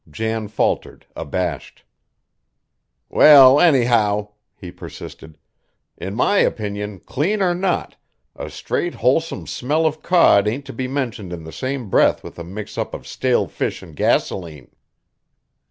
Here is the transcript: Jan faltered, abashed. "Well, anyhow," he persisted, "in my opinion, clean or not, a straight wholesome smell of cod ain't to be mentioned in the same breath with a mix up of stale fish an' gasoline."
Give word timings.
Jan 0.09 0.47
faltered, 0.47 1.05
abashed. 1.15 1.83
"Well, 3.07 3.59
anyhow," 3.59 4.29
he 4.55 4.71
persisted, 4.71 5.37
"in 5.95 6.15
my 6.15 6.39
opinion, 6.39 7.01
clean 7.01 7.39
or 7.39 7.53
not, 7.53 7.97
a 8.35 8.49
straight 8.49 8.95
wholesome 8.95 9.45
smell 9.45 9.85
of 9.85 10.01
cod 10.01 10.47
ain't 10.47 10.65
to 10.65 10.73
be 10.73 10.87
mentioned 10.87 11.31
in 11.31 11.43
the 11.43 11.51
same 11.53 11.87
breath 11.87 12.23
with 12.23 12.39
a 12.39 12.43
mix 12.43 12.79
up 12.79 12.95
of 12.95 13.05
stale 13.05 13.45
fish 13.47 13.83
an' 13.83 13.93
gasoline." 13.93 14.71